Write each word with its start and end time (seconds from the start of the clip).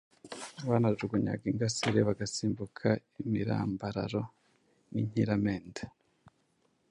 banajugunyaga 0.69 1.45
ingasire, 1.51 1.99
bagasimbuka 2.09 2.87
imirambararo 3.23 4.23
n’inkiramende, 4.91 5.83